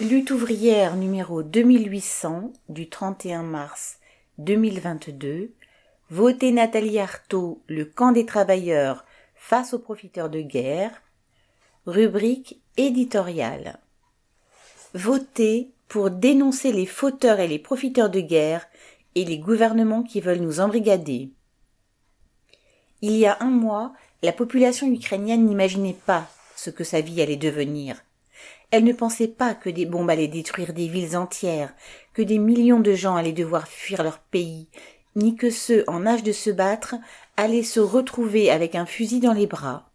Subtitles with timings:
[0.00, 3.98] Lutte ouvrière numéro 2800 du 31 mars
[4.38, 5.52] 2022.
[6.10, 9.04] Votez Nathalie Arthaud, le camp des travailleurs
[9.36, 11.00] face aux profiteurs de guerre.
[11.86, 13.78] Rubrique éditoriale.
[14.94, 18.66] Votez pour dénoncer les fauteurs et les profiteurs de guerre
[19.14, 21.30] et les gouvernements qui veulent nous embrigader.
[23.00, 23.92] Il y a un mois,
[24.24, 26.26] la population ukrainienne n'imaginait pas
[26.56, 28.02] ce que sa vie allait devenir.
[28.74, 31.72] Elle ne pensait pas que des bombes allaient détruire des villes entières,
[32.12, 34.66] que des millions de gens allaient devoir fuir leur pays,
[35.14, 36.96] ni que ceux en âge de se battre
[37.36, 39.92] allaient se retrouver avec un fusil dans les bras.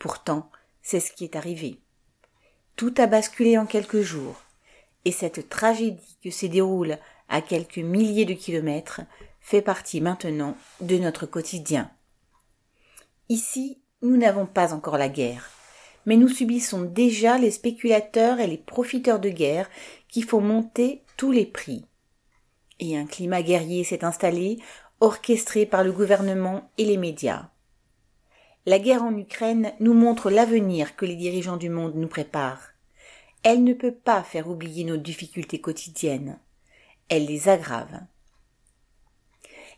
[0.00, 0.50] Pourtant,
[0.82, 1.78] c'est ce qui est arrivé.
[2.74, 4.42] Tout a basculé en quelques jours,
[5.04, 6.98] et cette tragédie que se déroule
[7.28, 9.02] à quelques milliers de kilomètres
[9.38, 11.88] fait partie maintenant de notre quotidien.
[13.28, 15.52] Ici, nous n'avons pas encore la guerre,
[16.06, 19.68] mais nous subissons déjà les spéculateurs et les profiteurs de guerre
[20.08, 21.84] qui font monter tous les prix.
[22.80, 24.58] Et un climat guerrier s'est installé,
[25.00, 27.48] orchestré par le gouvernement et les médias.
[28.66, 32.68] La guerre en Ukraine nous montre l'avenir que les dirigeants du monde nous préparent.
[33.42, 36.38] Elle ne peut pas faire oublier nos difficultés quotidiennes.
[37.08, 38.00] Elle les aggrave.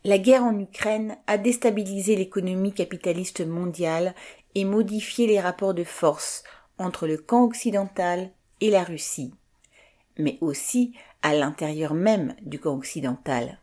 [0.05, 4.15] La guerre en Ukraine a déstabilisé l'économie capitaliste mondiale
[4.55, 6.45] et modifié les rapports de force
[6.79, 9.35] entre le camp occidental et la Russie,
[10.19, 13.59] mais aussi à l'intérieur même du camp occidental.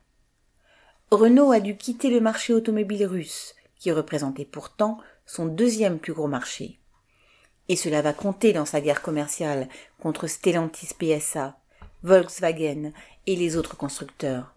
[1.12, 6.28] Renault a dû quitter le marché automobile russe, qui représentait pourtant son deuxième plus gros
[6.28, 6.80] marché.
[7.68, 9.68] Et cela va compter dans sa guerre commerciale
[10.00, 11.58] contre Stellantis PSA,
[12.04, 12.92] Volkswagen
[13.28, 14.54] et les autres constructeurs.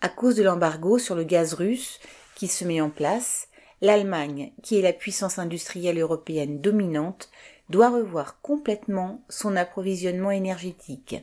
[0.00, 2.00] À cause de l'embargo sur le gaz russe
[2.34, 3.48] qui se met en place,
[3.80, 7.30] l'Allemagne, qui est la puissance industrielle européenne dominante,
[7.70, 11.16] doit revoir complètement son approvisionnement énergétique.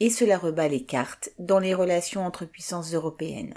[0.00, 3.54] Et cela rebat les cartes dans les relations entre puissances européennes.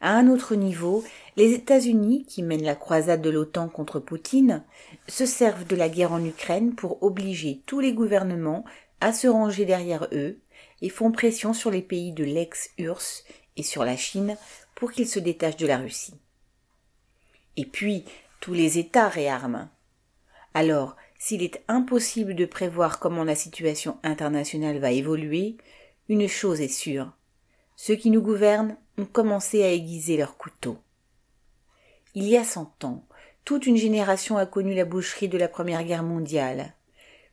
[0.00, 1.02] À un autre niveau,
[1.36, 4.62] les États-Unis, qui mènent la croisade de l'OTAN contre Poutine,
[5.08, 8.64] se servent de la guerre en Ukraine pour obliger tous les gouvernements
[9.00, 10.38] à se ranger derrière eux
[10.82, 13.24] et font pression sur les pays de l'ex-URSS
[13.56, 14.36] et sur la Chine
[14.76, 16.14] pour qu'ils se détachent de la Russie.
[17.58, 18.04] Et puis,
[18.38, 19.68] tous les États réarment.
[20.54, 25.56] Alors, s'il est impossible de prévoir comment la situation internationale va évoluer,
[26.08, 27.10] une chose est sûre.
[27.74, 30.78] Ceux qui nous gouvernent ont commencé à aiguiser leurs couteaux.
[32.14, 33.04] Il y a cent ans,
[33.44, 36.74] toute une génération a connu la boucherie de la Première Guerre mondiale.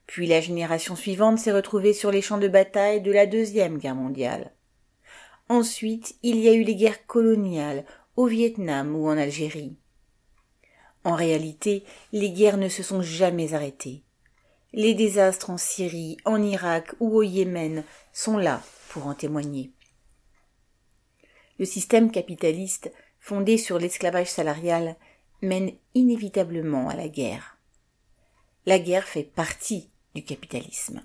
[0.07, 3.94] Puis la génération suivante s'est retrouvée sur les champs de bataille de la Deuxième Guerre
[3.94, 4.53] mondiale.
[5.50, 9.78] Ensuite, il y a eu les guerres coloniales au Vietnam ou en Algérie.
[11.05, 14.01] En réalité, les guerres ne se sont jamais arrêtées.
[14.73, 19.71] Les désastres en Syrie, en Irak ou au Yémen sont là pour en témoigner.
[21.59, 24.97] Le système capitaliste, fondé sur l'esclavage salarial,
[25.44, 27.59] mène inévitablement à la guerre.
[28.65, 31.03] La guerre fait partie du capitalisme.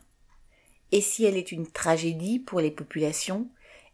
[0.93, 3.49] Et si elle est une tragédie pour les populations,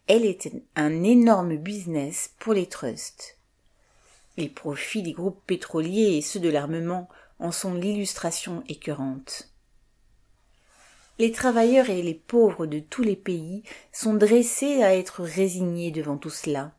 [0.07, 3.36] elle est un énorme business pour les trusts.
[4.37, 7.09] Les profits des groupes pétroliers et ceux de l'armement
[7.39, 9.51] en sont l'illustration écœurante.
[11.19, 16.17] Les travailleurs et les pauvres de tous les pays sont dressés à être résignés devant
[16.17, 16.73] tout cela.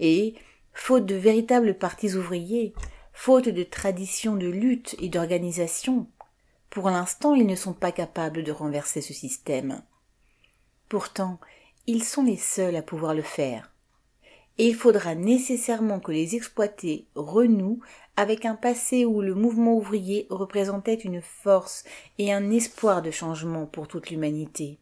[0.00, 0.34] Et,
[0.72, 2.74] faute de véritables partis ouvriers,
[3.12, 6.08] faute de traditions de lutte et d'organisation,
[6.70, 9.82] pour l'instant, ils ne sont pas capables de renverser ce système.
[10.88, 11.38] Pourtant,
[11.86, 13.72] ils sont les seuls à pouvoir le faire.
[14.62, 17.80] Il faudra nécessairement que les exploités renouent
[18.14, 21.84] avec un passé où le mouvement ouvrier représentait une force
[22.18, 24.78] et un espoir de changement pour toute l'humanité.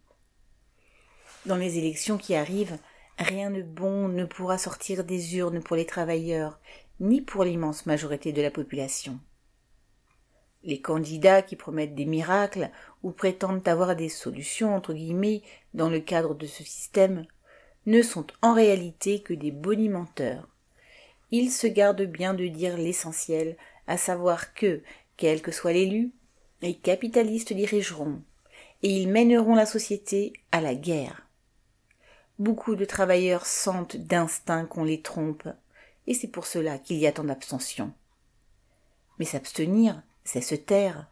[1.47, 2.77] Dans les élections qui arrivent,
[3.19, 6.59] rien de bon ne pourra sortir des urnes pour les travailleurs,
[6.99, 9.21] ni pour l'immense majorité de la population.
[10.65, 12.73] Les candidats qui promettent des miracles
[13.05, 15.43] ou prétendent avoir des solutions entre guillemets
[15.73, 17.27] dans le cadre de ce système
[17.89, 20.47] ne sont en réalité que des bonimenteurs.
[21.31, 23.57] Ils se gardent bien de dire l'essentiel,
[23.87, 24.83] à savoir que,
[25.17, 26.13] quel que soit l'élu,
[26.61, 28.21] les capitalistes dirigeront,
[28.83, 31.27] et ils mèneront la société à la guerre.
[32.39, 35.49] Beaucoup de travailleurs sentent d'instinct qu'on les trompe,
[36.07, 37.95] et c'est pour cela qu'il y a tant d'abstention.
[39.19, 41.07] Mais s'abstenir, c'est se taire.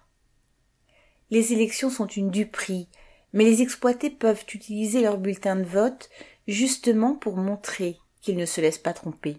[1.31, 2.87] Les élections sont une duperie,
[3.33, 6.11] mais les exploités peuvent utiliser leur bulletin de vote
[6.47, 9.39] justement pour montrer qu'ils ne se laissent pas tromper.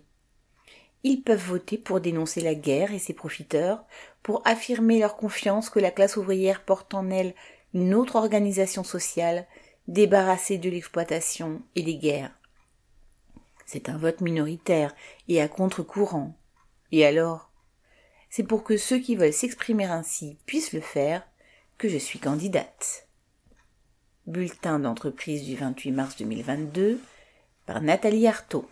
[1.04, 3.86] ils peuvent voter pour dénoncer la guerre et ses profiteurs,
[4.24, 7.33] pour affirmer leur confiance que la classe ouvrière porte en elle
[7.74, 9.48] une autre organisation sociale,
[9.88, 12.38] débarrassée de l'exploitation et des guerres.
[13.65, 14.95] C'est un vote minoritaire
[15.27, 16.36] et à contre-courant.
[16.92, 17.51] Et alors?
[18.30, 21.25] C'est pour que ceux qui veulent s'exprimer ainsi puissent le faire
[21.77, 23.06] que je suis candidate.
[24.28, 27.00] Bulletin d'entreprise du 28 mars 2022
[27.66, 28.68] par Nathalie Artaud.